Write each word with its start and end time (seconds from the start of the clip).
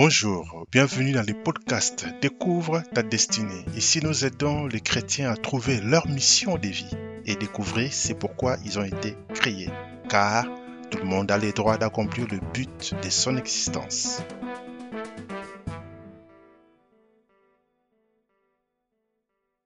Bonjour, 0.00 0.64
bienvenue 0.70 1.10
dans 1.10 1.26
le 1.26 1.34
podcast 1.42 2.06
Découvre 2.20 2.84
ta 2.94 3.02
destinée. 3.02 3.64
Ici, 3.74 3.98
nous 4.00 4.24
aidons 4.24 4.68
les 4.68 4.80
chrétiens 4.80 5.28
à 5.28 5.36
trouver 5.36 5.80
leur 5.80 6.06
mission 6.06 6.56
de 6.56 6.68
vie 6.68 6.96
et 7.24 7.34
découvrir 7.34 7.92
c'est 7.92 8.16
pourquoi 8.16 8.58
ils 8.64 8.78
ont 8.78 8.84
été 8.84 9.16
créés. 9.34 9.70
Car 10.08 10.44
tout 10.92 10.98
le 10.98 11.04
monde 11.04 11.32
a 11.32 11.36
le 11.36 11.50
droit 11.50 11.78
d'accomplir 11.78 12.28
le 12.28 12.38
but 12.38 12.94
de 13.02 13.10
son 13.10 13.36
existence. 13.36 14.22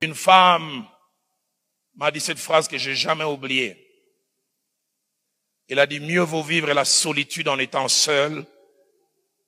Une 0.01 0.14
femme 0.14 0.87
m'a 1.95 2.11
dit 2.11 2.21
cette 2.21 2.39
phrase 2.39 2.69
que 2.69 2.79
j'ai 2.79 2.95
jamais 2.95 3.25
oubliée. 3.25 3.77
Elle 5.69 5.79
a 5.79 5.87
dit 5.87 6.01
mieux 6.01 6.23
vaut 6.23 6.43
vivre 6.43 6.73
la 6.73 6.87
solitude 6.87 7.49
en 7.49 7.59
étant 7.59 7.89
seul 7.89 8.46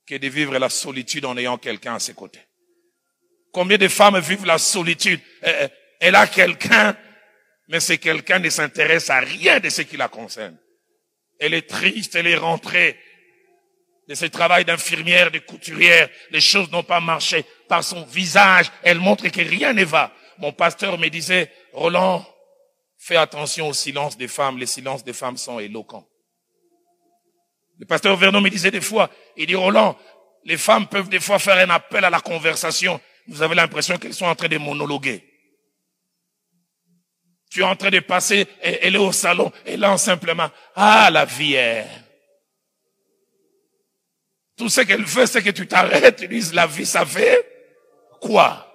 que 0.06 0.16
de 0.16 0.28
vivre 0.28 0.58
la 0.58 0.68
solitude 0.68 1.24
en 1.24 1.36
ayant 1.36 1.58
quelqu'un 1.58 1.94
à 1.94 1.98
ses 1.98 2.14
côtés. 2.14 2.42
Combien 3.52 3.78
de 3.78 3.88
femmes 3.88 4.18
vivent 4.18 4.46
la 4.46 4.58
solitude? 4.58 5.20
Elle 6.00 6.16
a 6.16 6.26
quelqu'un, 6.26 6.96
mais 7.68 7.80
ce 7.80 7.94
quelqu'un 7.94 8.38
ne 8.38 8.50
s'intéresse 8.50 9.10
à 9.10 9.20
rien 9.20 9.60
de 9.60 9.70
ce 9.70 9.82
qui 9.82 9.96
la 9.96 10.08
concerne. 10.08 10.58
Elle 11.38 11.54
est 11.54 11.68
triste, 11.68 12.14
elle 12.14 12.26
est 12.26 12.36
rentrée 12.36 12.98
de 14.08 14.14
ce 14.14 14.26
travail 14.26 14.64
d'infirmière, 14.64 15.30
de 15.30 15.38
couturière. 15.38 16.10
Les 16.30 16.40
choses 16.40 16.70
n'ont 16.70 16.82
pas 16.82 17.00
marché. 17.00 17.44
Par 17.68 17.82
son 17.82 18.04
visage, 18.04 18.70
elle 18.82 18.98
montre 18.98 19.28
que 19.28 19.40
rien 19.40 19.72
ne 19.72 19.84
va. 19.84 20.12
Mon 20.38 20.52
pasteur 20.52 20.98
me 20.98 21.08
disait, 21.08 21.50
Roland, 21.72 22.26
fais 22.98 23.16
attention 23.16 23.68
au 23.68 23.72
silence 23.72 24.16
des 24.18 24.28
femmes. 24.28 24.58
Les 24.58 24.66
silences 24.66 25.04
des 25.04 25.12
femmes 25.12 25.38
sont 25.38 25.58
éloquents. 25.58 26.06
Le 27.78 27.86
pasteur 27.86 28.16
Vernon 28.16 28.40
me 28.40 28.50
disait 28.50 28.70
des 28.70 28.80
fois, 28.80 29.10
il 29.36 29.46
dit, 29.46 29.54
Roland, 29.54 29.98
les 30.44 30.56
femmes 30.56 30.86
peuvent 30.86 31.08
des 31.08 31.20
fois 31.20 31.38
faire 31.38 31.56
un 31.56 31.70
appel 31.70 32.04
à 32.04 32.10
la 32.10 32.20
conversation. 32.20 33.00
Vous 33.26 33.42
avez 33.42 33.54
l'impression 33.54 33.96
qu'elles 33.96 34.14
sont 34.14 34.26
en 34.26 34.34
train 34.34 34.48
de 34.48 34.58
monologuer. 34.58 35.24
Tu 37.50 37.60
es 37.60 37.64
en 37.64 37.76
train 37.76 37.90
de 37.90 38.00
passer, 38.00 38.46
elle 38.60 38.96
est 38.96 38.98
au 38.98 39.12
salon, 39.12 39.52
et 39.64 39.76
là, 39.76 39.96
simplement, 39.96 40.50
ah, 40.74 41.08
la 41.10 41.24
vie 41.24 41.54
est. 41.54 41.86
Tout 44.56 44.68
ce 44.68 44.80
qu'elle 44.82 45.04
veut, 45.04 45.26
c'est 45.26 45.42
que 45.42 45.50
tu 45.50 45.66
t'arrêtes, 45.66 46.16
tu 46.16 46.28
dises, 46.28 46.52
la 46.52 46.66
vie, 46.66 46.86
ça 46.86 47.04
fait 47.06 47.44
quoi? 48.20 48.70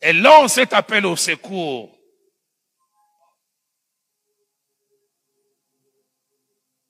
Elle 0.00 0.20
lance 0.20 0.54
cet 0.54 0.72
appel 0.72 1.06
au 1.06 1.16
secours. 1.16 1.95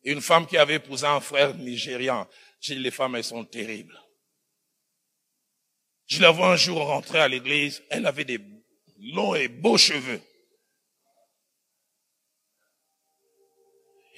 Une 0.07 0.21
femme 0.21 0.47
qui 0.47 0.57
avait 0.57 0.77
épousé 0.77 1.05
un 1.05 1.21
frère 1.21 1.53
nigérian. 1.57 2.29
J'ai 2.61 2.77
dit, 2.77 2.81
les 2.81 2.93
femmes, 2.93 3.17
elles 3.17 3.25
sont 3.25 3.45
terribles. 3.45 4.01
Je 6.07 6.23
la 6.23 6.31
vois 6.31 6.53
un 6.53 6.57
jour 6.57 6.79
rentrer 6.79 7.19
à 7.19 7.27
l'église. 7.27 7.83
Elle 7.91 8.07
avait 8.07 8.25
des 8.25 8.39
longs 9.01 9.34
et 9.34 9.49
beaux 9.49 9.77
cheveux. 9.77 10.23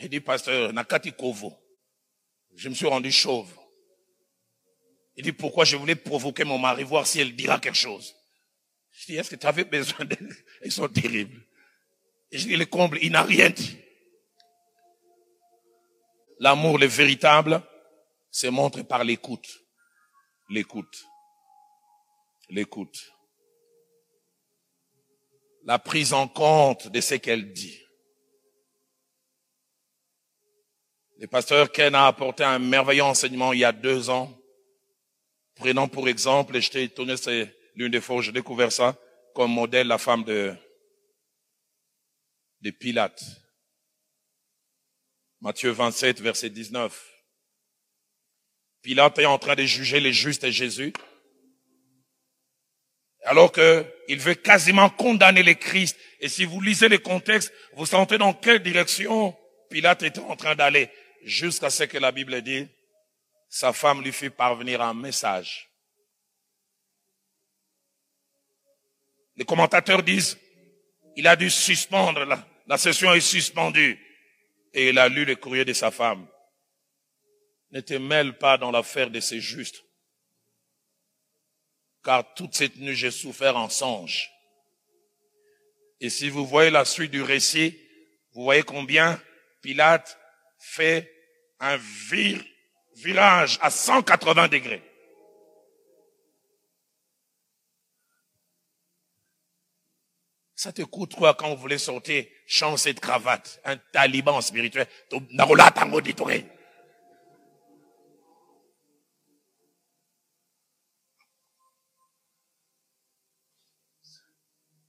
Il 0.00 0.10
dit, 0.10 0.20
pasteur, 0.20 0.74
Nakati 0.74 1.14
Kovo. 1.14 1.58
Je 2.54 2.68
me 2.68 2.74
suis 2.74 2.86
rendu 2.86 3.10
chauve. 3.10 3.50
Il 5.16 5.24
dit, 5.24 5.32
pourquoi 5.32 5.64
je 5.64 5.76
voulais 5.76 5.96
provoquer 5.96 6.44
mon 6.44 6.58
mari, 6.58 6.84
voir 6.84 7.06
si 7.06 7.18
elle 7.18 7.34
dira 7.34 7.58
quelque 7.58 7.74
chose? 7.74 8.14
Je 8.92 9.06
dis, 9.06 9.16
est-ce 9.16 9.30
que 9.30 9.36
tu 9.36 9.46
avais 9.46 9.64
besoin 9.64 10.04
d'elle? 10.04 10.36
Elles 10.60 10.70
sont 10.70 10.88
terribles. 10.88 11.40
Et 12.30 12.36
je 12.36 12.46
dis, 12.46 12.56
le 12.56 12.66
comble, 12.66 12.98
il 13.00 13.12
n'a 13.12 13.22
rien 13.22 13.48
dit. 13.48 13.78
L'amour, 16.40 16.78
le 16.78 16.86
véritable, 16.86 17.62
se 18.30 18.46
montre 18.46 18.82
par 18.82 19.04
l'écoute. 19.04 19.48
L'écoute. 20.48 21.04
L'écoute. 22.50 23.12
La 25.64 25.78
prise 25.78 26.12
en 26.12 26.28
compte 26.28 26.88
de 26.88 27.00
ce 27.00 27.16
qu'elle 27.16 27.52
dit. 27.52 27.78
Le 31.18 31.26
pasteur 31.26 31.72
Ken 31.72 31.94
a 31.96 32.06
apporté 32.06 32.44
un 32.44 32.60
merveilleux 32.60 33.02
enseignement 33.02 33.52
il 33.52 33.58
y 33.60 33.64
a 33.64 33.72
deux 33.72 34.08
ans. 34.08 34.32
Prenons 35.56 35.88
pour 35.88 36.08
exemple, 36.08 36.56
et 36.56 36.60
j'étais 36.60 36.84
étonné, 36.84 37.16
c'est 37.16 37.52
l'une 37.74 37.90
des 37.90 38.00
fois 38.00 38.16
où 38.16 38.22
j'ai 38.22 38.30
découvert 38.30 38.70
ça, 38.70 38.96
comme 39.34 39.52
modèle 39.52 39.88
la 39.88 39.98
femme 39.98 40.22
de, 40.22 40.54
de 42.60 42.70
Pilate. 42.70 43.20
Matthieu 45.40 45.70
27, 45.70 46.20
verset 46.20 46.50
19. 46.50 47.14
Pilate 48.82 49.18
est 49.20 49.26
en 49.26 49.38
train 49.38 49.54
de 49.54 49.64
juger 49.64 50.00
les 50.00 50.12
justes 50.12 50.44
et 50.44 50.52
Jésus. 50.52 50.92
Alors 53.24 53.52
qu'il 53.52 54.18
veut 54.18 54.34
quasiment 54.34 54.90
condamner 54.90 55.42
les 55.42 55.56
Christ. 55.56 55.96
Et 56.20 56.28
si 56.28 56.44
vous 56.44 56.60
lisez 56.60 56.88
le 56.88 56.98
contexte, 56.98 57.52
vous 57.74 57.86
sentez 57.86 58.18
dans 58.18 58.34
quelle 58.34 58.62
direction 58.62 59.36
Pilate 59.70 60.02
était 60.02 60.20
en 60.20 60.34
train 60.34 60.56
d'aller. 60.56 60.90
Jusqu'à 61.22 61.70
ce 61.70 61.84
que 61.84 61.98
la 61.98 62.12
Bible 62.12 62.40
dit, 62.42 62.66
sa 63.48 63.72
femme 63.72 64.02
lui 64.02 64.12
fit 64.12 64.30
parvenir 64.30 64.80
un 64.80 64.94
message. 64.94 65.68
Les 69.36 69.44
commentateurs 69.44 70.02
disent, 70.02 70.38
il 71.16 71.26
a 71.26 71.36
dû 71.36 71.50
suspendre, 71.50 72.24
la 72.66 72.78
session 72.78 73.12
est 73.12 73.20
suspendue 73.20 73.98
et 74.78 74.90
il 74.90 74.98
a 75.00 75.08
lu 75.08 75.24
le 75.24 75.34
courrier 75.34 75.64
de 75.64 75.72
sa 75.72 75.90
femme. 75.90 76.24
Ne 77.72 77.80
te 77.80 77.94
mêle 77.94 78.38
pas 78.38 78.58
dans 78.58 78.70
l'affaire 78.70 79.10
de 79.10 79.18
ces 79.18 79.40
justes, 79.40 79.82
car 82.04 82.32
toute 82.34 82.54
cette 82.54 82.76
nuit 82.76 82.94
j'ai 82.94 83.10
souffert 83.10 83.56
en 83.56 83.68
songe. 83.68 84.30
Et 86.00 86.10
si 86.10 86.28
vous 86.28 86.46
voyez 86.46 86.70
la 86.70 86.84
suite 86.84 87.10
du 87.10 87.22
récit, 87.22 87.76
vous 88.34 88.44
voyez 88.44 88.62
combien 88.62 89.20
Pilate 89.62 90.16
fait 90.60 91.12
un 91.58 91.76
vir, 91.76 92.40
virage 92.94 93.58
à 93.60 93.70
180 93.70 94.46
degrés. 94.46 94.87
Ça 100.58 100.72
te 100.72 100.82
coûte 100.82 101.14
quoi 101.14 101.34
quand 101.34 101.54
vous 101.54 101.60
voulez 101.60 101.78
sortir, 101.78 102.24
changer 102.44 102.78
cette 102.78 102.98
cravate, 102.98 103.60
un 103.64 103.76
taliban 103.76 104.40
spirituel, 104.40 104.88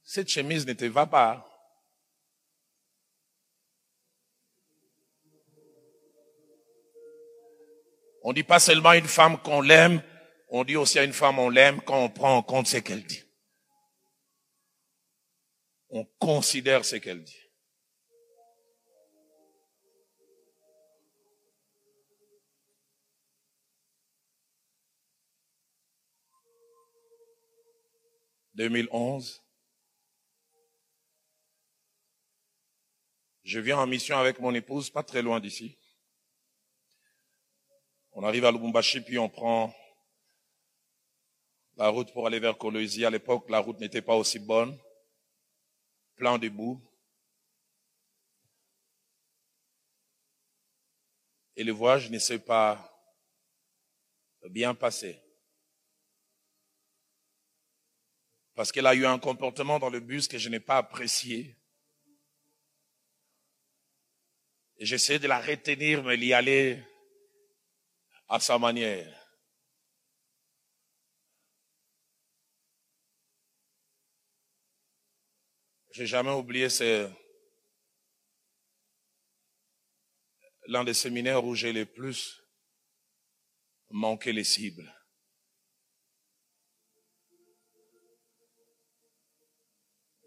Cette 0.03 0.28
chemise 0.28 0.66
ne 0.66 0.74
te 0.74 0.85
va 0.85 1.06
pas. 1.06 1.46
On 8.24 8.34
dit 8.34 8.41
pas 8.41 8.57
seulement 8.57 8.90
à 8.90 8.97
une 8.97 9.06
femme 9.06 9.40
qu'on 9.44 9.62
l'aime, 9.62 10.01
on 10.47 10.63
dit 10.63 10.75
aussi 10.75 10.97
à 10.97 11.03
une 11.03 11.13
femme 11.13 11.38
on 11.38 11.51
l'aime 11.51 11.80
quand 11.81 12.03
on 12.03 12.09
prend 12.09 12.38
en 12.38 12.41
compte 12.41 12.66
ce 12.66 12.78
qu'elle 12.78 13.03
dit 13.03 13.29
on 15.90 16.06
considère 16.20 16.86
ce 16.86 16.96
qu'elle 16.98 17.24
dit. 17.24 17.46
«2011, 28.60 29.42
je 33.44 33.60
viens 33.62 33.78
en 33.78 33.88
mission 33.88 34.18
avec 34.18 34.40
mon 34.40 34.54
épouse, 34.54 34.90
pas 34.90 35.02
très 35.02 35.22
loin 35.22 35.40
d'ici. 35.40 35.78
On 38.12 38.24
arrive 38.24 38.44
à 38.44 38.52
Lubumbashi, 38.52 39.00
puis 39.00 39.18
on 39.18 39.30
prend 39.30 39.74
la 41.78 41.88
route 41.88 42.12
pour 42.12 42.28
aller 42.28 42.40
vers 42.40 42.58
Colosie. 42.58 43.06
À 43.06 43.10
l'époque, 43.10 43.50
la 43.50 43.60
route 43.60 43.80
n'était 43.80 44.02
pas 44.02 44.16
aussi 44.16 44.40
bonne 44.40 44.78
plan 46.19 46.38
debout. 46.38 46.80
Et 51.56 51.63
le 51.63 51.71
voyage 51.71 52.12
ne 52.12 52.19
s'est 52.19 52.39
pas 52.39 52.86
bien 54.50 54.75
passé. 54.75 55.19
Parce 58.54 58.71
qu'elle 58.71 58.88
a 58.88 58.94
eu 58.94 59.06
un 59.06 59.18
comportement 59.18 59.80
dans 59.80 59.89
le 59.89 60.01
bus 60.01 60.27
que 60.27 60.38
je 60.38 60.50
n'ai 60.50 60.60
pas 60.60 60.77
apprécié. 60.77 61.57
Et 64.77 64.86
j'essaie 64.86 65.19
de 65.19 65.27
la 65.27 65.39
retenir, 65.39 66.04
mais 66.04 66.18
d'y 66.18 66.33
aller 66.33 66.83
à 68.27 68.39
sa 68.39 68.57
manière. 68.60 69.19
J'ai 75.91 76.06
jamais 76.06 76.31
oublié, 76.31 76.69
c'est 76.69 77.09
l'un 80.68 80.83
des 80.83 80.94
séminaires 80.94 81.44
où 81.44 81.56
j'ai 81.56 81.74
le 81.74 81.86
plus 81.86 82.44
manqué 83.89 84.31
les 84.31 84.44
cibles. 84.44 84.94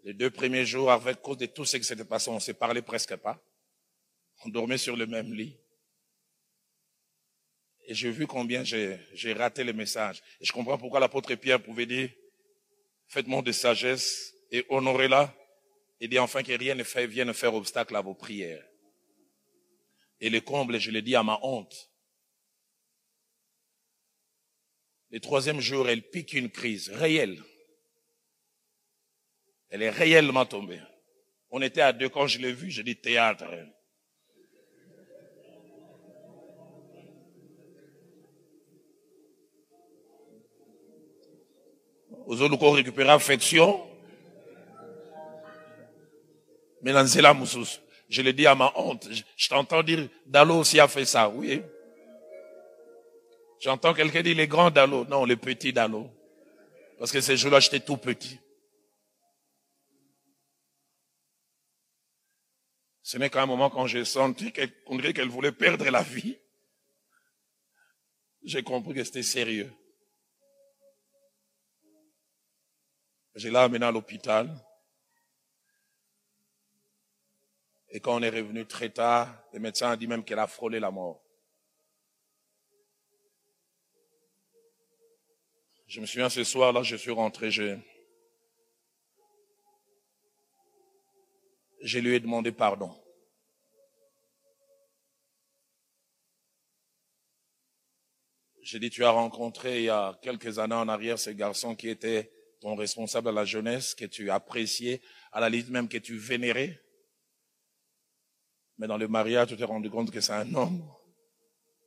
Les 0.03 0.13
deux 0.13 0.29
premiers 0.29 0.65
jours, 0.65 0.91
avec 0.91 1.21
cause 1.21 1.37
de 1.37 1.45
tout 1.45 1.63
ce 1.63 1.77
qui 1.77 1.85
s'était 1.85 2.03
passé, 2.03 2.29
on 2.29 2.41
s'est 2.41 2.53
parlé 2.53 2.81
presque 2.81 3.15
pas. 3.15 3.41
On 4.43 4.49
dormait 4.49 4.77
sur 4.77 4.97
le 4.97 5.07
même 5.07 5.33
lit. 5.33 5.57
Et 7.85 7.93
j'ai 7.93 8.11
vu 8.11 8.27
combien 8.27 8.65
j'ai 8.65 9.33
raté 9.33 9.63
le 9.63 9.71
message. 9.71 10.21
Et 10.41 10.45
je 10.45 10.51
comprends 10.51 10.77
pourquoi 10.77 10.99
l'apôtre 10.99 11.33
Pierre 11.35 11.63
pouvait 11.63 11.85
dire, 11.85 12.09
faites-moi 13.07 13.41
de 13.41 13.53
sagesse 13.53 14.33
et 14.51 14.65
honorez-la. 14.67 15.33
Et 16.03 16.09
dit 16.09 16.19
enfin 16.19 16.43
que 16.43 16.51
rien 16.51 16.75
ne 16.75 16.83
fait, 16.83 17.07
vienne 17.07 17.33
faire 17.33 17.55
obstacle 17.55 17.95
à 17.95 18.01
vos 18.01 18.13
prières. 18.13 18.67
Et 20.19 20.29
le 20.29 20.41
comble, 20.41 20.77
je 20.77 20.91
l'ai 20.91 21.01
dit 21.01 21.15
à 21.15 21.23
ma 21.23 21.39
honte. 21.41 21.89
Le 25.11 25.21
troisième 25.21 25.61
jour, 25.61 25.87
elle 25.87 26.01
pique 26.01 26.33
une 26.33 26.49
crise 26.49 26.89
réelle. 26.89 27.41
Elle 29.69 29.81
est 29.81 29.91
réellement 29.91 30.45
tombée. 30.45 30.81
On 31.49 31.61
était 31.61 31.79
à 31.79 31.93
deux 31.93 32.09
quand 32.09 32.27
je 32.27 32.39
l'ai 32.39 32.51
vue, 32.51 32.69
j'ai 32.69 32.83
dit 32.83 32.97
théâtre. 32.97 33.45
Aux 42.25 42.41
autres, 42.41 42.67
récupérer 42.71 43.11
affection. 43.11 43.92
Mais 46.83 46.91
dans 46.91 47.01
la 47.21 47.33
je 48.09 48.21
l'ai 48.21 48.33
dit 48.33 48.45
à 48.45 48.53
ma 48.53 48.71
honte. 48.75 49.07
Je, 49.35 49.49
t'entends 49.49 49.81
dire, 49.81 50.07
Dalo 50.25 50.59
aussi 50.59 50.79
a 50.79 50.87
fait 50.87 51.05
ça, 51.05 51.29
oui. 51.29 51.63
J'entends 53.59 53.93
quelqu'un 53.93 54.21
dire 54.21 54.35
les 54.35 54.47
grands 54.47 54.69
Dalo. 54.69 55.05
Non, 55.05 55.23
les 55.23 55.37
petits 55.37 55.73
Dalo. 55.73 56.09
Parce 56.99 57.11
que 57.11 57.21
ces 57.21 57.37
jours-là, 57.37 57.59
j'étais 57.59 57.79
tout 57.79 57.97
petit. 57.97 58.37
Ce 63.01 63.17
n'est 63.17 63.29
qu'à 63.29 63.41
un 63.41 63.45
moment 63.45 63.69
quand 63.69 63.87
j'ai 63.87 64.05
senti 64.05 64.51
qu'on 64.53 64.97
dirait 64.97 65.13
qu'elle 65.13 65.29
voulait 65.29 65.51
perdre 65.51 65.89
la 65.89 66.03
vie. 66.03 66.37
J'ai 68.43 68.61
compris 68.61 68.93
que 68.93 69.03
c'était 69.03 69.23
sérieux. 69.23 69.73
Je 73.35 73.49
l'ai 73.49 73.57
amenée 73.57 73.85
à 73.85 73.91
l'hôpital. 73.91 74.53
Et 77.95 77.99
quand 77.99 78.15
on 78.15 78.23
est 78.23 78.29
revenu 78.29 78.65
très 78.65 78.89
tard, 78.89 79.39
le 79.53 79.59
médecin 79.59 79.91
a 79.91 79.95
dit 79.95 80.07
même 80.07 80.25
qu'elle 80.25 80.39
a 80.39 80.47
frôlé 80.47 80.79
la 80.79 80.89
mort. 80.89 81.23
Je 85.85 86.01
me 86.01 86.07
souviens 86.07 86.27
ce 86.27 86.43
soir-là, 86.43 86.81
je 86.81 86.95
suis 86.95 87.11
rentré, 87.11 87.51
je, 87.51 87.77
je 91.83 91.99
lui 91.99 92.15
ai 92.15 92.19
demandé 92.19 92.51
pardon. 92.51 92.99
J'ai 98.63 98.79
dit, 98.79 98.89
tu 98.89 99.03
as 99.03 99.11
rencontré 99.11 99.81
il 99.81 99.83
y 99.83 99.89
a 99.89 100.17
quelques 100.23 100.57
années 100.57 100.73
en 100.73 100.87
arrière 100.87 101.19
ce 101.19 101.29
garçon 101.29 101.75
qui 101.75 101.89
était 101.89 102.31
ton 102.59 102.75
responsable 102.75 103.29
à 103.29 103.33
la 103.33 103.45
jeunesse, 103.45 103.93
que 103.93 104.05
tu 104.05 104.31
appréciais, 104.31 104.99
à 105.31 105.39
la 105.39 105.49
limite 105.49 105.69
même 105.69 105.89
que 105.89 105.97
tu 105.99 106.17
vénérais. 106.17 106.82
Mais 108.83 108.87
dans 108.87 108.97
le 108.97 109.07
mariage, 109.07 109.47
tu 109.47 109.55
t'es 109.55 109.63
rendu 109.63 109.89
compte 109.89 110.11
que 110.11 110.19
c'est 110.19 110.33
un 110.33 110.55
homme, 110.55 110.85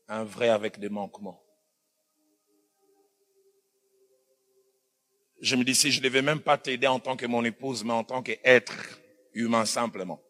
un 0.09 0.25
vrai 0.25 0.49
avec 0.49 0.79
des 0.79 0.89
manquements. 0.89 1.45
Je 5.43 5.57
me 5.57 5.63
dis, 5.63 5.75
si 5.75 5.93
je 5.93 6.01
devais 6.01 6.23
même 6.23 6.41
pas 6.41 6.57
t'aider 6.57 6.87
en 6.87 6.99
tant 6.99 7.15
que 7.15 7.27
mon 7.27 7.45
épouse, 7.45 7.85
mais 7.85 7.93
en 7.93 8.03
tant 8.03 8.23
qu'être 8.23 8.99
humain 9.35 9.67
simplement. 9.67 10.25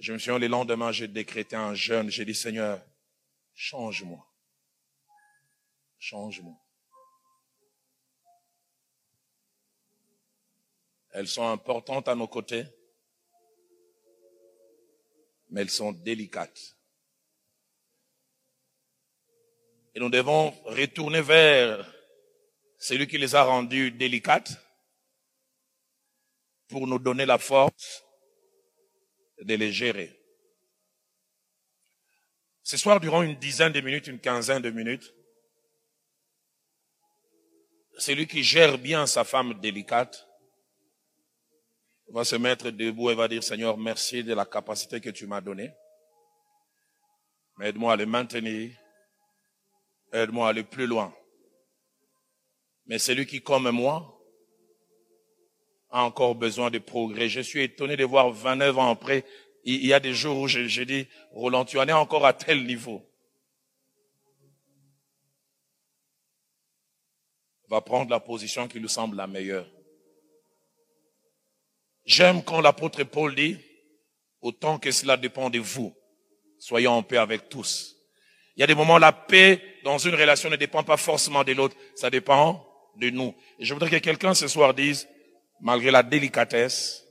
Je 0.00 0.12
me 0.12 0.18
suis 0.18 0.32
dit, 0.32 0.38
le 0.40 0.48
lendemain, 0.48 0.90
j'ai 0.90 1.06
décrété 1.06 1.54
un 1.54 1.72
jeûne. 1.72 2.10
J'ai 2.10 2.24
dit, 2.24 2.34
Seigneur, 2.34 2.84
change-moi. 3.54 4.26
Change-moi. 6.00 6.56
Elles 11.12 11.28
sont 11.28 11.46
importantes 11.46 12.08
à 12.08 12.16
nos 12.16 12.26
côtés, 12.26 12.66
mais 15.50 15.62
elles 15.62 15.70
sont 15.70 15.92
délicates. 15.92 16.76
Et 19.94 20.00
nous 20.00 20.10
devons 20.10 20.50
retourner 20.64 21.20
vers 21.20 21.92
celui 22.78 23.06
qui 23.06 23.18
les 23.18 23.34
a 23.34 23.42
rendues 23.42 23.90
délicates 23.90 24.52
pour 26.68 26.86
nous 26.86 26.98
donner 26.98 27.26
la 27.26 27.38
force 27.38 28.04
de 29.40 29.54
les 29.54 29.72
gérer. 29.72 30.16
Ce 32.62 32.76
soir, 32.76 33.00
durant 33.00 33.22
une 33.22 33.36
dizaine 33.36 33.72
de 33.72 33.80
minutes, 33.80 34.06
une 34.06 34.20
quinzaine 34.20 34.62
de 34.62 34.70
minutes, 34.70 35.12
celui 37.98 38.26
qui 38.26 38.44
gère 38.44 38.78
bien 38.78 39.06
sa 39.06 39.24
femme 39.24 39.60
délicate 39.60 40.29
va 42.12 42.24
se 42.24 42.36
mettre 42.36 42.70
debout 42.70 43.10
et 43.10 43.14
va 43.14 43.28
dire, 43.28 43.42
Seigneur, 43.42 43.76
merci 43.76 44.24
de 44.24 44.34
la 44.34 44.44
capacité 44.44 45.00
que 45.00 45.10
tu 45.10 45.26
m'as 45.26 45.40
donnée. 45.40 45.72
Mais 47.56 47.68
aide-moi 47.68 47.92
à 47.92 47.96
le 47.96 48.06
maintenir. 48.06 48.76
Aide-moi 50.12 50.46
à 50.46 50.50
aller 50.50 50.64
plus 50.64 50.86
loin. 50.86 51.14
Mais 52.86 52.98
celui 52.98 53.26
qui, 53.26 53.40
comme 53.40 53.70
moi, 53.70 54.20
a 55.90 56.04
encore 56.04 56.34
besoin 56.34 56.70
de 56.70 56.78
progrès. 56.78 57.28
Je 57.28 57.40
suis 57.40 57.62
étonné 57.62 57.96
de 57.96 58.04
voir 58.04 58.30
29 58.30 58.78
ans 58.78 58.90
après, 58.90 59.24
il 59.64 59.86
y 59.86 59.92
a 59.92 60.00
des 60.00 60.14
jours 60.14 60.38
où 60.38 60.48
j'ai 60.48 60.86
dit, 60.86 61.06
Roland, 61.32 61.64
tu 61.64 61.78
en 61.78 61.86
es 61.86 61.92
encore 61.92 62.26
à 62.26 62.32
tel 62.32 62.64
niveau. 62.64 63.06
Va 67.68 67.80
prendre 67.80 68.10
la 68.10 68.18
position 68.18 68.66
qui 68.66 68.80
lui 68.80 68.88
semble 68.88 69.16
la 69.16 69.28
meilleure. 69.28 69.70
J'aime 72.10 72.42
quand 72.42 72.60
l'apôtre 72.60 73.04
Paul 73.04 73.36
dit, 73.36 73.56
autant 74.40 74.80
que 74.80 74.90
cela 74.90 75.16
dépend 75.16 75.48
de 75.48 75.60
vous, 75.60 75.94
soyons 76.58 76.90
en 76.90 77.04
paix 77.04 77.18
avec 77.18 77.48
tous. 77.48 77.94
Il 78.56 78.60
y 78.60 78.64
a 78.64 78.66
des 78.66 78.74
moments 78.74 78.98
la 78.98 79.12
paix 79.12 79.78
dans 79.84 79.96
une 79.96 80.16
relation 80.16 80.50
ne 80.50 80.56
dépend 80.56 80.82
pas 80.82 80.96
forcément 80.96 81.44
de 81.44 81.52
l'autre, 81.52 81.76
ça 81.94 82.10
dépend 82.10 82.66
de 82.96 83.10
nous. 83.10 83.32
Et 83.60 83.64
je 83.64 83.72
voudrais 83.72 83.88
que 83.88 83.98
quelqu'un 83.98 84.34
ce 84.34 84.48
soir 84.48 84.74
dise, 84.74 85.06
malgré 85.60 85.92
la 85.92 86.02
délicatesse, 86.02 87.06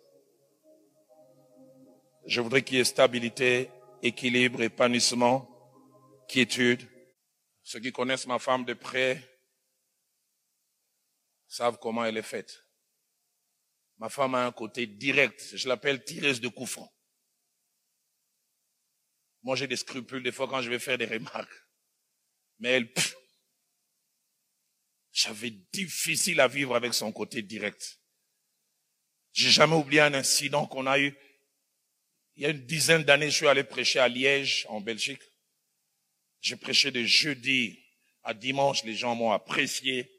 je 2.26 2.42
voudrais 2.42 2.62
qu'il 2.62 2.76
y 2.76 2.82
ait 2.82 2.84
stabilité, 2.84 3.70
équilibre, 4.04 4.62
épanouissement, 4.62 5.50
quiétude. 6.28 6.86
Ceux 7.64 7.80
qui 7.80 7.94
connaissent 7.94 8.28
ma 8.28 8.38
femme 8.38 8.66
de 8.66 8.74
près 8.74 9.24
savent 11.48 11.78
comment 11.80 12.04
elle 12.04 12.18
est 12.18 12.22
faite. 12.22 12.66
Ma 14.00 14.10
femme 14.10 14.36
a 14.36 14.46
un 14.46 14.52
côté 14.52 14.88
direct. 14.88 15.56
Je 15.56 15.68
l'appelle 15.68 16.04
tireuse 16.04 16.40
de 16.40 16.48
coups. 16.48 16.80
Moi, 19.44 19.56
j'ai 19.56 19.68
des 19.68 19.76
scrupules 19.76 20.24
des 20.24 20.32
fois 20.32 20.48
quand 20.48 20.62
je 20.62 20.70
vais 20.70 20.80
faire 20.80 20.98
des 20.98 21.06
remarques. 21.06 21.54
Mais 22.60 22.70
elle, 22.70 22.94
j'avais 25.12 25.50
difficile 25.50 26.40
à 26.40 26.48
vivre 26.48 26.76
avec 26.76 26.94
son 26.94 27.12
côté 27.12 27.42
direct. 27.42 28.00
J'ai 29.34 29.50
jamais 29.50 29.76
oublié 29.76 30.02
un 30.02 30.14
incident 30.14 30.66
qu'on 30.66 30.88
a 30.88 31.00
eu. 31.00 31.16
Il 32.36 32.44
y 32.44 32.46
a 32.46 32.50
une 32.50 32.66
dizaine 32.66 33.04
d'années, 33.04 33.30
je 33.30 33.36
suis 33.36 33.48
allé 33.48 33.64
prêcher 33.64 34.00
à 34.00 34.08
Liège, 34.08 34.66
en 34.70 34.80
Belgique. 34.80 35.22
J'ai 36.40 36.56
prêché 36.56 36.90
de 36.92 37.04
jeudi 37.04 37.84
à 38.24 38.34
dimanche. 38.34 38.84
Les 38.86 38.96
gens 38.96 39.14
m'ont 39.14 39.32
apprécié. 39.32 40.10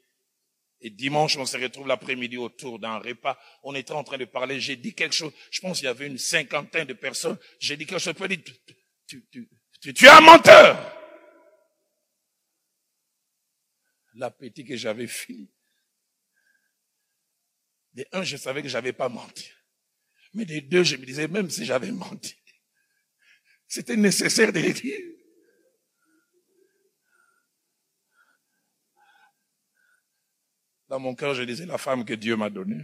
Et 0.81 0.89
dimanche, 0.89 1.37
on 1.37 1.45
se 1.45 1.57
retrouve 1.57 1.87
l'après-midi 1.87 2.37
autour 2.37 2.79
d'un 2.79 2.97
repas. 2.97 3.39
On 3.63 3.75
était 3.75 3.91
en 3.91 4.03
train 4.03 4.17
de 4.17 4.25
parler. 4.25 4.59
J'ai 4.59 4.75
dit 4.75 4.95
quelque 4.95 5.13
chose. 5.13 5.31
Je 5.51 5.61
pense 5.61 5.77
qu'il 5.77 5.85
y 5.85 5.89
avait 5.89 6.07
une 6.07 6.17
cinquantaine 6.17 6.87
de 6.87 6.93
personnes. 6.93 7.37
J'ai 7.59 7.77
dit 7.77 7.85
quelque 7.85 7.99
chose. 7.99 8.15
Je 8.19 8.25
dire, 8.25 8.39
tu, 9.05 9.27
tu, 9.29 9.49
tu, 9.79 9.93
tu 9.93 10.05
es 10.05 10.09
un 10.09 10.21
menteur. 10.21 10.97
L'appétit 14.15 14.65
que 14.65 14.75
j'avais 14.75 15.07
fini. 15.07 15.51
Des 17.93 18.07
un, 18.11 18.23
je 18.23 18.37
savais 18.37 18.63
que 18.63 18.69
j'avais 18.69 18.93
pas 18.93 19.09
menti. 19.09 19.51
Mais 20.33 20.45
des 20.45 20.61
deux, 20.61 20.83
je 20.83 20.95
me 20.95 21.05
disais, 21.05 21.27
même 21.27 21.49
si 21.49 21.65
j'avais 21.65 21.91
menti, 21.91 22.35
c'était 23.67 23.97
nécessaire 23.97 24.51
de 24.51 24.59
le 24.59 24.73
dire. 24.73 24.99
Dans 30.91 30.99
mon 30.99 31.15
cœur, 31.15 31.33
je 31.33 31.43
disais 31.43 31.65
la 31.65 31.77
femme 31.77 32.03
que 32.03 32.13
Dieu 32.13 32.35
m'a 32.35 32.49
donnée. 32.49 32.83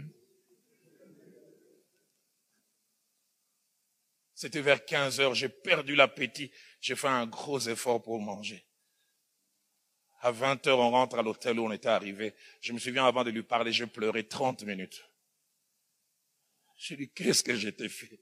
C'était 4.34 4.62
vers 4.62 4.86
15 4.86 5.20
heures, 5.20 5.34
j'ai 5.34 5.50
perdu 5.50 5.94
l'appétit. 5.94 6.50
J'ai 6.80 6.96
fait 6.96 7.10
un 7.10 7.28
gros 7.28 7.60
effort 7.60 8.02
pour 8.02 8.22
manger. 8.22 8.66
À 10.22 10.32
20 10.32 10.66
heures, 10.68 10.80
on 10.80 10.92
rentre 10.92 11.20
à 11.20 11.22
l'hôtel 11.22 11.60
où 11.60 11.66
on 11.66 11.72
était 11.74 11.90
arrivé. 11.90 12.34
Je 12.62 12.72
me 12.72 12.80
souviens 12.80 13.06
avant 13.06 13.26
de 13.26 13.30
lui 13.30 13.44
parler, 13.44 13.74
j'ai 13.74 13.88
pleuré 13.88 14.26
30 14.26 14.64
minutes. 14.64 15.04
J'ai 16.78 16.96
dit, 16.96 17.10
qu'est-ce 17.10 17.44
que 17.44 17.56
j'étais 17.58 17.90
fait? 17.90 18.22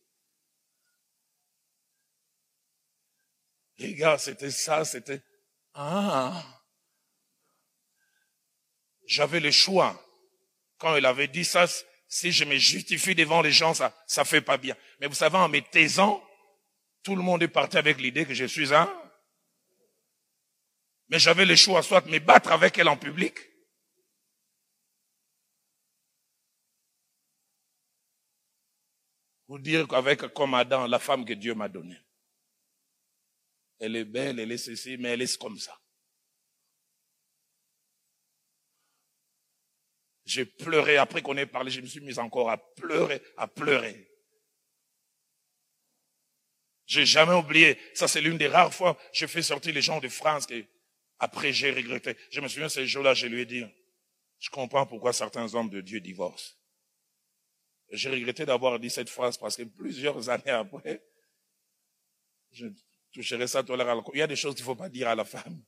Les 3.77 3.93
gars, 3.93 4.17
c'était 4.17 4.49
ça, 4.49 4.83
c'était, 4.83 5.21
ah. 5.75 6.64
J'avais 9.07 9.39
le 9.39 9.51
choix. 9.51 10.01
Quand 10.77 10.95
il 10.95 11.05
avait 11.05 11.27
dit 11.27 11.45
ça, 11.45 11.65
si 12.07 12.31
je 12.31 12.45
me 12.45 12.55
justifie 12.57 13.15
devant 13.15 13.41
les 13.41 13.51
gens, 13.51 13.73
ça, 13.73 13.95
ça 14.07 14.25
fait 14.25 14.41
pas 14.41 14.57
bien. 14.57 14.75
Mais 14.99 15.07
vous 15.07 15.15
savez, 15.15 15.37
en 15.37 15.49
me 15.49 15.59
taisant, 15.59 16.23
tout 17.03 17.15
le 17.15 17.21
monde 17.21 17.43
est 17.43 17.47
parti 17.47 17.77
avec 17.77 17.99
l'idée 17.99 18.25
que 18.25 18.33
je 18.33 18.45
suis 18.45 18.73
un. 18.73 18.91
Mais 21.09 21.19
j'avais 21.19 21.45
le 21.45 21.55
choix, 21.55 21.83
soit 21.83 22.01
de 22.01 22.09
me 22.09 22.19
battre 22.19 22.51
avec 22.51 22.77
elle 22.77 22.87
en 22.87 22.97
public, 22.97 23.37
ou 29.47 29.59
dire 29.59 29.87
qu'avec 29.87 30.21
comme 30.33 30.55
Adam, 30.55 30.87
la 30.87 30.99
femme 30.99 31.25
que 31.25 31.33
Dieu 31.33 31.53
m'a 31.53 31.69
donnée. 31.69 31.99
Elle 33.79 33.95
est 33.97 34.05
belle, 34.05 34.39
elle 34.39 34.51
est 34.51 34.57
ceci, 34.57 34.97
mais 34.97 35.09
elle 35.09 35.21
est 35.21 35.37
comme 35.37 35.59
ça. 35.59 35.77
J'ai 40.25 40.45
pleuré 40.45 40.97
après 40.97 41.21
qu'on 41.21 41.37
ait 41.37 41.45
parlé, 41.45 41.69
je 41.69 41.81
me 41.81 41.85
suis 41.85 41.99
mis 41.99 42.17
encore 42.17 42.49
à 42.49 42.57
pleurer, 42.57 43.21
à 43.37 43.47
pleurer. 43.47 44.09
J'ai 46.87 47.05
jamais 47.05 47.33
oublié. 47.33 47.77
Ça, 47.93 48.07
c'est 48.07 48.21
l'une 48.21 48.37
des 48.37 48.47
rares 48.47 48.73
fois 48.73 48.97
j'ai 49.13 49.27
fait 49.27 49.41
sortir 49.41 49.73
les 49.73 49.81
gens 49.81 49.99
de 49.99 50.07
France 50.07 50.49
et 50.49 50.67
après 51.19 51.53
j'ai 51.53 51.71
regretté. 51.71 52.15
Je 52.31 52.41
me 52.41 52.47
souviens 52.47 52.69
ce 52.69 52.85
jour-là, 52.85 53.13
je 53.13 53.27
lui 53.27 53.41
ai 53.41 53.45
dit, 53.45 53.63
je 54.39 54.49
comprends 54.49 54.85
pourquoi 54.85 55.13
certains 55.13 55.53
hommes 55.53 55.69
de 55.69 55.81
Dieu 55.81 55.99
divorcent. 55.99 56.53
J'ai 57.91 58.09
regretté 58.09 58.45
d'avoir 58.45 58.79
dit 58.79 58.89
cette 58.89 59.09
phrase 59.09 59.37
parce 59.37 59.55
que 59.55 59.63
plusieurs 59.63 60.29
années 60.29 60.49
après, 60.49 61.03
je 62.51 62.67
toucherai 63.13 63.47
ça 63.47 63.63
tout 63.63 63.73
à 63.73 63.77
l'heure. 63.77 64.03
Il 64.13 64.19
y 64.19 64.23
a 64.23 64.27
des 64.27 64.35
choses 64.35 64.55
qu'il 64.55 64.63
ne 64.63 64.67
faut 64.67 64.75
pas 64.75 64.89
dire 64.89 65.07
à 65.07 65.15
la 65.15 65.25
femme. 65.25 65.63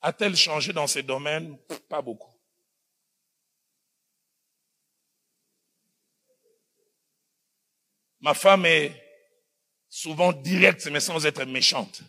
A-t-elle 0.00 0.36
changé 0.36 0.72
dans 0.72 0.86
ces 0.86 1.02
domaines? 1.02 1.58
Pas 1.88 2.02
beaucoup. 2.02 2.32
Ma 8.20 8.34
femme 8.34 8.66
est 8.66 8.92
souvent 9.88 10.32
directe, 10.32 10.86
mais 10.86 11.00
sans 11.00 11.24
être 11.24 11.44
méchante. 11.44 12.02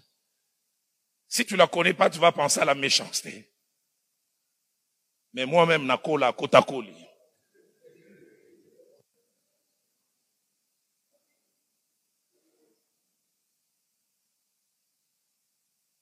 Si 1.27 1.45
tu 1.45 1.55
la 1.55 1.67
connais 1.67 1.93
pas, 1.93 2.09
tu 2.09 2.19
vas 2.19 2.31
penser 2.31 2.59
à 2.59 2.65
la 2.65 2.75
méchanceté. 2.75 3.53
Mais 5.33 5.45
moi-même, 5.45 5.85
Nakola, 5.85 6.33
Kotakoli. 6.33 7.08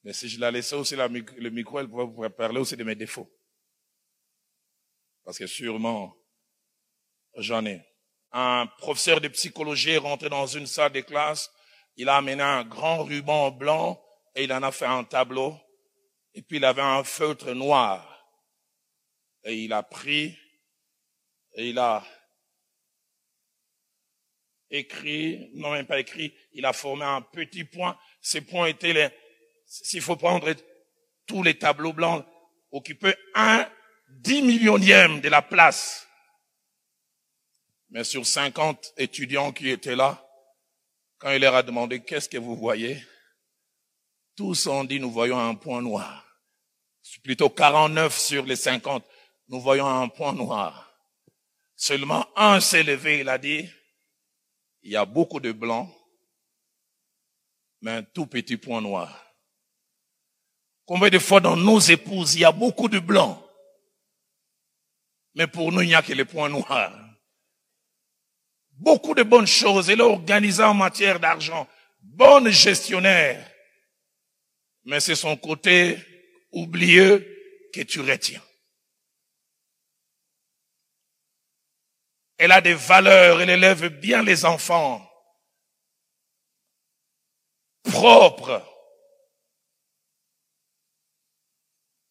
Mais 0.08 0.14
si 0.14 0.30
je 0.30 0.40
la 0.40 0.52
laissais 0.52 0.76
aussi 0.76 0.96
le 0.96 1.50
micro, 1.50 1.82
elle 1.82 1.90
pourrait 1.90 2.30
parler 2.30 2.62
aussi 2.62 2.78
de 2.78 2.84
mes 2.86 2.96
défauts. 2.96 3.30
Parce 5.26 5.38
que 5.38 5.46
sûrement, 5.46 6.16
j'en 7.36 7.66
ai. 7.66 7.82
Un 8.32 8.68
professeur 8.78 9.20
de 9.20 9.28
psychologie 9.28 9.90
est 9.90 9.98
rentré 9.98 10.30
dans 10.30 10.48
une 10.48 10.66
salle 10.66 10.94
de 10.94 11.02
classe. 11.02 11.52
Il 11.98 12.08
a 12.08 12.16
amené 12.16 12.42
un 12.42 12.64
grand 12.64 13.04
ruban 13.04 13.52
blanc 13.52 14.02
et 14.34 14.46
il 14.46 14.54
en 14.54 14.64
a 14.64 14.72
fait 14.72 14.86
un 14.86 15.04
tableau. 15.04 15.60
Et 16.34 16.42
puis 16.42 16.56
il 16.56 16.64
avait 16.64 16.82
un 16.82 17.04
feutre 17.04 17.52
noir. 17.52 18.26
Et 19.44 19.56
il 19.56 19.74
a 19.74 19.84
pris 19.84 20.40
et 21.56 21.68
il 21.68 21.80
a 21.80 22.02
écrit, 24.70 25.50
non 25.56 25.72
même 25.72 25.86
pas 25.86 26.00
écrit, 26.00 26.34
il 26.54 26.66
a 26.66 26.72
formé 26.72 27.04
un 27.04 27.22
petit 27.24 27.66
point. 27.66 28.00
Ces 28.22 28.40
points 28.40 28.68
étaient 28.68 28.94
les, 28.94 29.10
s'il 29.68 30.02
faut 30.02 30.16
prendre 30.16 30.54
tous 31.26 31.44
les 31.44 31.60
tableaux 31.60 31.94
blancs, 31.94 32.26
occupaient 32.72 33.18
un 33.36 33.70
dix 34.10 34.42
millionième 34.42 35.22
de 35.22 35.30
la 35.30 35.42
place. 35.42 36.08
Mais 37.90 38.04
sur 38.04 38.26
cinquante 38.26 38.94
étudiants 38.98 39.52
qui 39.52 39.70
étaient 39.70 39.96
là, 39.96 40.24
quand 41.20 41.32
il 41.32 41.42
leur 41.42 41.56
a 41.56 41.64
demandé 41.64 42.04
qu'est-ce 42.04 42.30
que 42.30 42.38
vous 42.38 42.56
voyez, 42.56 43.04
tous 44.36 44.68
ont 44.68 44.84
dit 44.84 45.00
nous 45.00 45.12
voyons 45.12 45.40
un 45.40 45.56
point 45.56 45.82
noir. 45.82 46.24
Plutôt 47.24 47.50
49 47.50 48.18
sur 48.18 48.46
les 48.46 48.56
50, 48.56 49.06
nous 49.48 49.62
voyons 49.62 49.88
un 49.88 50.10
point 50.10 50.34
noir. 50.34 50.94
Seulement 51.76 52.28
un 52.36 52.60
s'est 52.60 52.84
levé, 52.84 53.20
il 53.20 53.30
a 53.30 53.38
dit, 53.38 53.70
il 54.82 54.92
y 54.92 54.96
a 54.96 55.06
beaucoup 55.06 55.40
de 55.40 55.52
blancs, 55.52 55.90
mais 57.82 57.92
un 57.92 58.04
tout 58.04 58.28
petit 58.28 58.58
point 58.58 58.82
noir. 58.82 59.27
Combien 60.88 61.10
de 61.10 61.20
fois 61.20 61.42
dans 61.42 61.58
nos 61.58 61.80
épouses, 61.80 62.36
il 62.36 62.42
y 62.42 62.46
a 62.46 62.52
beaucoup 62.54 62.88
de 62.88 63.00
blancs. 63.00 63.38
Mais 65.36 65.46
pour 65.46 65.72
nous, 65.72 65.82
il 65.82 65.88
n'y 65.88 65.96
a 65.96 66.02
que 66.02 66.14
les 66.14 66.24
points 66.24 66.50
noirs. 66.50 66.98
Beaucoup 68.72 69.14
de 69.14 69.24
bonnes 69.24 69.48
choses. 69.48 69.90
Elle 69.90 70.00
est 70.00 70.04
organisée 70.04 70.64
en 70.64 70.74
matière 70.74 71.20
d'argent. 71.20 71.68
Bonne 72.00 72.50
gestionnaire. 72.50 73.46
Mais 74.86 75.02
c'est 75.02 75.16
son 75.16 75.36
côté 75.36 76.00
oublieux 76.54 77.70
que 77.74 77.82
tu 77.82 78.00
retiens. 78.00 78.42
Elle 82.38 82.54
a 82.54 82.62
des 82.62 82.76
valeurs, 82.76 83.42
elle 83.42 83.50
élève 83.50 83.88
bien 83.90 84.24
les 84.24 84.46
enfants. 84.46 85.06
Propres. 87.84 88.77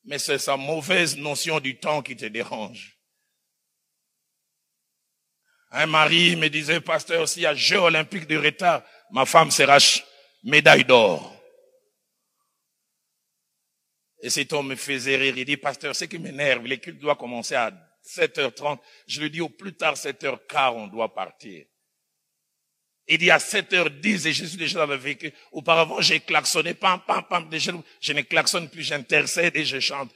Mais 0.07 0.19
c'est 0.19 0.39
sa 0.39 0.57
mauvaise 0.57 1.17
notion 1.17 1.61
du 1.61 1.79
temps 1.79 2.03
qui 2.03 2.17
te 2.17 2.27
dérange. 2.27 2.97
Un 5.71 5.87
mari 5.87 6.37
me 6.37 6.49
disait, 6.49 6.81
pasteur, 6.81 7.29
s'il 7.29 7.43
y 7.43 7.47
a 7.47 7.55
Jeux 7.55 7.81
olympiques 7.81 8.29
de 8.29 8.37
retard, 8.37 8.83
ma 9.11 9.27
femme 9.27 9.51
sera 9.51 9.79
médaille 10.45 10.85
d'or. 10.85 11.33
Et 14.23 14.31
cet 14.31 14.53
homme 14.53 14.69
me 14.69 14.77
faisait 14.77 15.17
rire. 15.17 15.37
Il 15.37 15.45
dit, 15.45 15.57
pasteur, 15.57 15.95
ce 15.95 16.05
qui 16.05 16.19
m'énerve, 16.19 16.65
l'équipe 16.65 16.99
doit 16.99 17.17
commencer 17.17 17.55
à 17.55 17.73
7h30. 18.05 18.79
Je 19.07 19.21
lui 19.21 19.31
dis, 19.31 19.41
au 19.41 19.49
plus 19.49 19.77
tard 19.77 19.95
7h15, 19.95 20.73
on 20.73 20.87
doit 20.87 21.13
partir. 21.13 21.67
Il 23.09 23.19
dit 23.19 23.31
à 23.31 23.39
7h10 23.39 24.27
et 24.27 24.33
je 24.33 24.45
suis 24.45 24.57
déjà 24.57 24.85
le 24.85 24.97
véhicule. 24.97 25.33
Auparavant, 25.53 26.01
j'ai 26.01 26.21
klaxonné, 26.21 26.75
pam, 26.75 27.01
pam, 27.07 27.23
pam, 27.29 27.49
déjà, 27.49 27.73
je 28.01 28.13
ne 28.13 28.23
klaxonne 28.23 28.69
plus, 28.69 28.83
j'intercède 28.83 29.57
et 29.57 29.65
je 29.65 29.79
chante. 29.79 30.11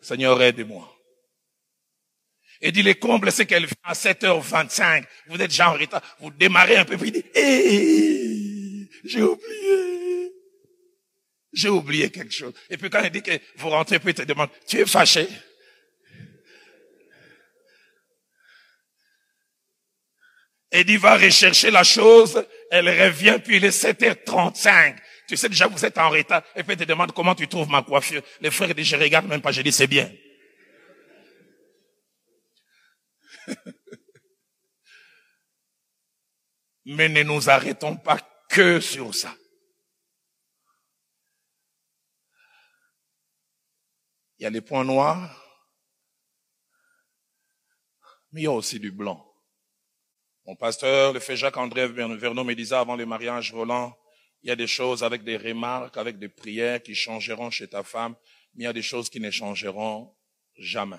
Seigneur, 0.00 0.42
aide-moi. 0.42 0.92
Et 2.60 2.72
dit, 2.72 2.82
les 2.82 2.94
combles, 2.96 3.30
c'est 3.30 3.46
qu'elle 3.46 3.66
vient 3.66 3.74
à 3.84 3.92
7h25. 3.92 5.04
Vous 5.28 5.40
êtes 5.40 5.50
déjà 5.50 5.70
en 5.70 5.74
retard. 5.74 6.02
Vous 6.20 6.30
démarrez 6.30 6.76
un 6.76 6.84
peu, 6.84 6.96
puis 6.96 7.08
il 7.08 7.12
dit, 7.12 7.24
hé, 7.34 8.88
j'ai 9.04 9.22
oublié. 9.22 10.32
J'ai 11.52 11.68
oublié 11.68 12.10
quelque 12.10 12.32
chose. 12.32 12.52
Et 12.68 12.76
puis 12.76 12.90
quand 12.90 13.02
il 13.02 13.10
dit 13.10 13.22
que 13.22 13.32
vous 13.56 13.70
rentrez, 13.70 13.98
puis 13.98 14.10
il 14.10 14.14
te 14.14 14.22
demande, 14.22 14.50
tu 14.66 14.78
es 14.78 14.86
fâché? 14.86 15.28
Et 20.76 20.84
il 20.86 20.98
va 20.98 21.16
rechercher 21.16 21.70
la 21.70 21.84
chose, 21.84 22.46
elle 22.70 22.90
revient, 22.90 23.38
puis 23.42 23.56
il 23.56 23.64
est 23.64 23.82
7h35. 23.82 24.98
Tu 25.26 25.34
sais 25.34 25.48
déjà, 25.48 25.68
vous 25.68 25.86
êtes 25.86 25.96
en 25.96 26.10
retard. 26.10 26.42
Et 26.54 26.62
puis, 26.62 26.74
il 26.74 26.78
te 26.78 26.84
demande 26.84 27.12
comment 27.12 27.34
tu 27.34 27.48
trouves 27.48 27.70
ma 27.70 27.82
coiffure. 27.82 28.20
Les 28.42 28.50
frères 28.50 28.74
disent, 28.74 28.88
je 28.88 28.96
regarde 28.96 29.26
même 29.26 29.40
pas, 29.40 29.52
je 29.52 29.62
dis, 29.62 29.72
c'est 29.72 29.86
bien. 29.86 30.12
Mais 36.84 37.08
ne 37.08 37.22
nous 37.22 37.48
arrêtons 37.48 37.96
pas 37.96 38.18
que 38.50 38.78
sur 38.78 39.14
ça. 39.14 39.34
Il 44.38 44.42
y 44.42 44.46
a 44.46 44.50
les 44.50 44.60
points 44.60 44.84
noirs, 44.84 45.42
mais 48.30 48.42
il 48.42 48.44
y 48.44 48.46
a 48.46 48.52
aussi 48.52 48.78
du 48.78 48.90
blanc. 48.90 49.25
Mon 50.46 50.54
pasteur, 50.54 51.12
le 51.12 51.18
fait 51.18 51.36
Jacques-André 51.36 51.88
Vernon 51.88 52.44
me 52.44 52.54
disait 52.54 52.76
avant 52.76 52.94
le 52.94 53.04
mariage, 53.04 53.52
Roland, 53.52 53.96
il 54.42 54.48
y 54.48 54.52
a 54.52 54.56
des 54.56 54.68
choses 54.68 55.02
avec 55.02 55.24
des 55.24 55.36
remarques, 55.36 55.96
avec 55.96 56.18
des 56.18 56.28
prières 56.28 56.80
qui 56.82 56.94
changeront 56.94 57.50
chez 57.50 57.66
ta 57.66 57.82
femme, 57.82 58.14
mais 58.54 58.62
il 58.62 58.66
y 58.66 58.68
a 58.68 58.72
des 58.72 58.82
choses 58.82 59.10
qui 59.10 59.20
ne 59.20 59.30
changeront 59.30 60.12
Jamais. 60.58 60.96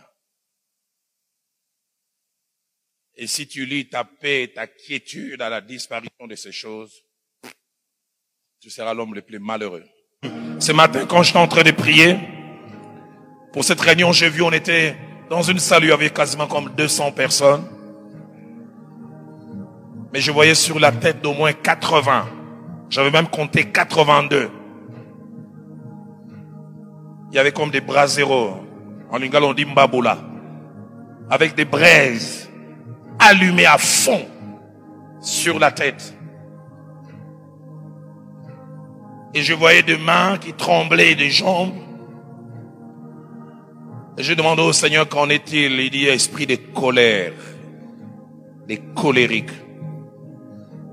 Et 3.15 3.25
si 3.25 3.47
tu 3.47 3.65
lis 3.65 3.89
ta 3.89 4.03
paix 4.03 4.51
ta 4.53 4.67
quiétude 4.67 5.41
à 5.41 5.49
la 5.49 5.61
disparition 5.61 6.27
de 6.27 6.35
ces 6.35 6.51
choses, 6.51 6.93
tu 8.59 8.69
seras 8.69 8.93
l'homme 8.93 9.15
le 9.15 9.23
plus 9.23 9.39
malheureux. 9.39 9.83
Ce 10.59 10.71
matin, 10.71 11.07
quand 11.07 11.23
j'étais 11.23 11.39
en 11.39 11.47
train 11.47 11.63
de 11.63 11.71
prier, 11.71 12.17
pour 13.51 13.63
cette 13.63 13.81
réunion, 13.81 14.11
j'ai 14.11 14.29
vu, 14.29 14.43
on 14.43 14.51
était 14.51 14.95
dans 15.29 15.41
une 15.41 15.57
salle 15.57 15.91
avait 15.91 16.11
quasiment 16.11 16.47
comme 16.47 16.75
200 16.75 17.13
personnes. 17.13 17.76
Mais 20.13 20.21
je 20.21 20.31
voyais 20.31 20.55
sur 20.55 20.79
la 20.79 20.91
tête 20.91 21.21
d'au 21.21 21.33
moins 21.33 21.53
80. 21.53 22.25
J'avais 22.89 23.11
même 23.11 23.27
compté 23.27 23.65
82. 23.65 24.49
Il 27.31 27.35
y 27.35 27.39
avait 27.39 27.51
comme 27.51 27.69
des 27.69 27.81
bras 27.81 28.07
zéro. 28.07 28.55
En 29.11 29.17
lingala, 29.17 29.47
on 29.47 29.53
dit 29.53 29.65
mbaboula. 29.65 30.17
Avec 31.29 31.55
des 31.55 31.65
braises 31.65 32.49
allumées 33.19 33.65
à 33.65 33.77
fond 33.77 34.25
sur 35.21 35.59
la 35.59 35.71
tête. 35.71 36.13
Et 39.33 39.41
je 39.41 39.53
voyais 39.53 39.83
des 39.83 39.97
mains 39.97 40.37
qui 40.37 40.53
tremblaient, 40.53 41.15
des 41.15 41.29
jambes. 41.29 41.73
Et 44.17 44.23
je 44.23 44.33
demandais 44.33 44.63
au 44.63 44.73
Seigneur 44.73 45.07
qu'en 45.07 45.29
est-il? 45.29 45.79
Il 45.79 45.89
dit 45.91 46.07
esprit 46.07 46.47
de 46.47 46.55
colère, 46.55 47.33
des 48.67 48.77
colériques. 48.95 49.51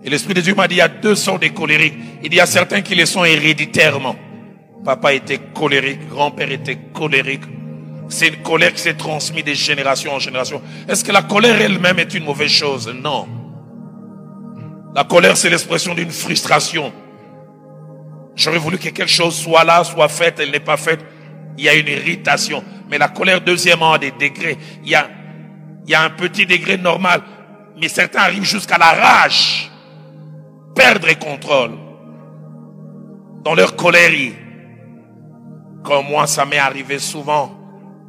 Et 0.05 0.11
l'Esprit 0.11 0.35
de 0.35 0.43
Dieu 0.43 0.55
m'a 0.55 0.69
dit, 0.69 0.75
il 0.75 0.79
y 0.79 0.83
a 0.83 0.89
deux 0.89 1.15
sortes 1.15 1.43
de 1.43 1.49
colériques. 1.49 1.95
Il 2.23 2.35
y 2.35 2.39
a 2.39 2.45
certains 2.45 2.83
qui 2.83 2.95
les 2.95 3.07
sont 3.07 3.25
héréditairement. 3.25 4.17
Papa 4.85 5.15
était 5.15 5.41
colérique, 5.55 6.09
grand-père 6.11 6.53
était 6.53 6.77
colérique. 6.93 7.45
C'est 8.11 8.29
une 8.29 8.43
colère 8.43 8.75
qui 8.75 8.83
s'est 8.83 8.95
transmise 8.95 9.45
de 9.45 9.55
génération 9.55 10.13
en 10.13 10.19
génération. 10.19 10.61
Est-ce 10.87 11.03
que 11.03 11.11
la 11.11 11.23
colère 11.23 11.59
elle-même 11.59 11.99
est 11.99 12.13
une 12.13 12.25
mauvaise 12.25 12.51
chose? 12.51 12.95
Non. 12.95 13.27
La 14.95 15.05
colère, 15.05 15.39
c'est 15.39 15.49
l'expression 15.49 15.95
d'une 15.95 16.11
frustration. 16.11 16.93
J'aurais 18.37 18.59
voulu 18.59 18.77
que 18.77 18.91
quelque 18.91 19.07
chose 19.07 19.35
soit 19.35 19.65
là, 19.65 19.83
soit 19.85 20.09
fait, 20.09 20.39
elle 20.39 20.51
n'est 20.51 20.61
pas 20.61 20.77
faite. 20.77 21.01
Il 21.57 21.65
y 21.65 21.69
a 21.69 21.75
une 21.75 21.89
irritation. 21.89 22.63
Mais 22.91 22.99
la 22.99 23.09
colère, 23.09 23.41
deuxièmement, 23.41 23.95
a 23.95 23.99
des 23.99 24.11
degrés. 24.11 24.59
Il 24.83 24.91
y 24.91 24.95
a, 24.95 25.09
il 25.87 25.91
y 25.91 25.95
a 25.95 26.03
un 26.03 26.11
petit 26.11 26.45
degré 26.45 26.77
normal. 26.77 27.23
Mais 27.81 27.89
certains 27.89 28.21
arrivent 28.21 28.45
jusqu'à 28.45 28.77
la 28.77 28.93
rage. 28.93 29.71
Perdre 30.75 31.19
contrôle. 31.19 31.73
Dans 33.43 33.54
leur 33.54 33.76
colère, 33.76 34.11
comme 35.83 36.07
moi, 36.07 36.26
ça 36.26 36.45
m'est 36.45 36.59
arrivé 36.59 36.99
souvent. 36.99 37.50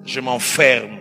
Je 0.05 0.19
m'enferme. 0.19 0.98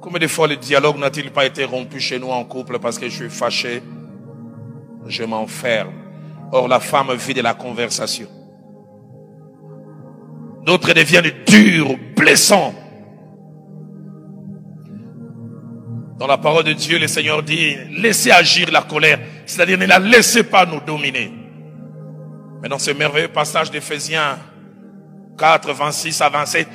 Combien 0.00 0.20
de 0.20 0.28
fois 0.28 0.46
le 0.46 0.56
dialogue 0.56 0.96
n'a-t-il 0.96 1.30
pas 1.30 1.44
été 1.44 1.64
rompu 1.64 2.00
chez 2.00 2.18
nous 2.18 2.30
en 2.30 2.44
couple 2.44 2.78
parce 2.78 2.98
que 2.98 3.08
je 3.08 3.14
suis 3.14 3.30
fâché? 3.30 3.82
Je 5.06 5.24
m'enferme. 5.24 5.92
Or, 6.52 6.68
la 6.68 6.80
femme 6.80 7.12
vit 7.14 7.34
de 7.34 7.42
la 7.42 7.54
conversation. 7.54 8.28
D'autres 10.64 10.92
deviennent 10.92 11.32
durs, 11.46 11.96
blessants. 12.16 12.74
Dans 16.18 16.26
la 16.26 16.38
parole 16.38 16.64
de 16.64 16.72
Dieu, 16.74 16.98
le 16.98 17.08
Seigneur 17.08 17.42
dit, 17.42 17.76
laissez 17.96 18.30
agir 18.30 18.70
la 18.70 18.82
colère. 18.82 19.18
C'est-à-dire, 19.50 19.78
ne 19.78 19.86
la 19.86 19.98
laissez 19.98 20.44
pas 20.44 20.64
nous 20.64 20.80
dominer. 20.80 21.32
Mais 22.62 22.68
dans 22.68 22.78
ce 22.78 22.92
merveilleux 22.92 23.28
passage 23.28 23.68
d'Éphésiens 23.70 24.38
4, 25.36 25.72
26 25.72 26.20
à 26.20 26.28
27, 26.28 26.68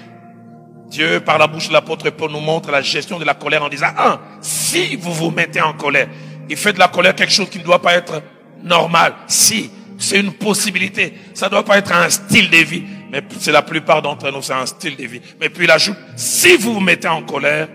Dieu, 0.90 1.22
par 1.22 1.38
la 1.38 1.48
bouche 1.48 1.70
de 1.70 1.74
l'apôtre 1.74 2.10
Paul, 2.10 2.32
nous 2.32 2.42
montre 2.42 2.72
la 2.72 2.82
gestion 2.82 3.18
de 3.18 3.24
la 3.24 3.34
colère 3.34 3.64
en 3.64 3.70
disant, 3.70 3.88
un, 3.98 4.20
si 4.42 4.98
vous 4.98 5.14
vous 5.14 5.32
mettez 5.32 5.62
en 5.62 5.72
colère, 5.72 6.10
il 6.50 6.58
fait 6.58 6.74
de 6.74 6.80
la 6.80 6.90
colère 6.90 7.16
quelque 7.16 7.32
chose 7.32 7.50
qui 7.50 7.60
ne 7.60 7.64
doit 7.64 7.82
pas 7.82 7.94
être 7.94 8.22
normal. 8.62 9.14
Si, 9.26 9.72
c'est 9.98 10.20
une 10.20 10.34
possibilité. 10.34 11.14
Ça 11.34 11.46
ne 11.46 11.52
doit 11.52 11.64
pas 11.64 11.78
être 11.78 11.94
un 11.94 12.10
style 12.10 12.50
de 12.50 12.58
vie. 12.58 12.84
Mais 13.10 13.24
c'est 13.40 13.54
la 13.54 13.62
plupart 13.62 14.02
d'entre 14.02 14.30
nous, 14.32 14.42
c'est 14.42 14.54
un 14.54 14.66
style 14.66 14.98
de 14.98 15.06
vie. 15.06 15.22
Mais 15.40 15.48
puis 15.48 15.64
il 15.64 15.72
ajoute, 15.72 15.98
si 16.18 16.58
vous 16.58 16.74
vous 16.74 16.82
mettez 16.82 17.08
en 17.08 17.24
colère, 17.24 17.70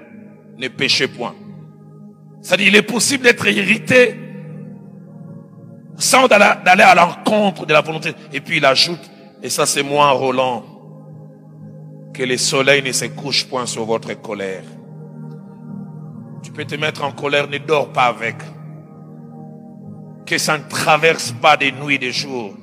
ne 0.58 0.68
péchez 0.68 1.08
point. 1.08 1.34
C'est-à-dire, 2.42 2.68
il 2.68 2.76
est 2.76 2.82
possible 2.82 3.24
d'être 3.24 3.46
irrité 3.46 4.29
sans 6.00 6.26
d'aller 6.26 6.82
à 6.82 6.94
l'encontre 6.94 7.66
de 7.66 7.72
la 7.72 7.82
volonté. 7.82 8.14
Et 8.32 8.40
puis 8.40 8.56
il 8.56 8.64
ajoute, 8.64 9.10
et 9.42 9.50
ça 9.50 9.66
c'est 9.66 9.82
moi, 9.82 10.10
Roland, 10.10 10.64
que 12.12 12.22
le 12.22 12.36
soleil 12.36 12.82
ne 12.82 12.90
se 12.90 13.04
couche 13.04 13.46
point 13.46 13.66
sur 13.66 13.84
votre 13.84 14.12
colère. 14.20 14.64
Tu 16.42 16.50
peux 16.50 16.64
te 16.64 16.74
mettre 16.74 17.04
en 17.04 17.12
colère, 17.12 17.48
ne 17.48 17.58
dors 17.58 17.92
pas 17.92 18.06
avec. 18.06 18.36
Que 20.26 20.38
ça 20.38 20.56
ne 20.56 20.64
traverse 20.68 21.32
pas 21.32 21.56
des 21.56 21.70
nuits 21.70 21.96
et 21.96 21.98
des 21.98 22.12
jours. 22.12 22.54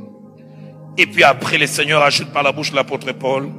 Et 0.97 1.05
puis 1.05 1.23
après, 1.23 1.59
le 1.59 1.67
Seigneur 1.67 2.01
ajoute 2.01 2.31
par 2.33 2.41
la 2.41 2.51
bouche 2.51 2.71
de 2.71 2.75
l'apôtre 2.75 3.11
Paul, 3.11 3.49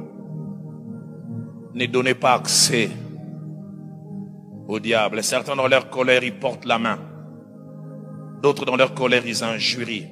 ne 1.73 1.85
donnez 1.85 2.15
pas 2.15 2.33
accès 2.33 2.89
au 4.67 4.79
diable. 4.79 5.23
Certains 5.23 5.55
dans 5.55 5.67
leur 5.67 5.89
colère, 5.89 6.23
ils 6.23 6.35
portent 6.35 6.65
la 6.65 6.77
main. 6.77 6.99
D'autres, 8.41 8.65
dans 8.65 8.77
leur 8.77 8.93
colère, 8.93 9.25
ils 9.25 9.43
injurient. 9.43 10.07